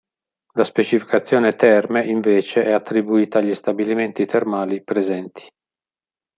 La 0.53 0.63
specificazione 0.63 1.53
"Terme" 1.53 2.03
invece 2.03 2.63
è 2.63 2.71
attribuita 2.71 3.37
agli 3.37 3.53
stabilimenti 3.53 4.25
termali 4.25 4.83
presenti. 4.83 5.47